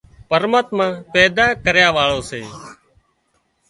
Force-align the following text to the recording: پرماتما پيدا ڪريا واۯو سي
پرماتما 0.31 0.87
پيدا 1.13 1.45
ڪريا 1.65 1.87
واۯو 1.95 2.19
سي 2.29 2.41